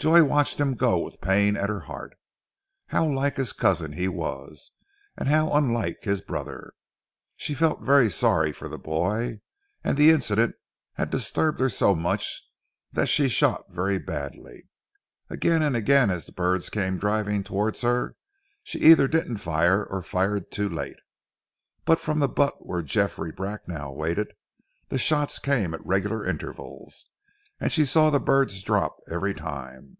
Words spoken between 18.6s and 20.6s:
she either didn't fire or fired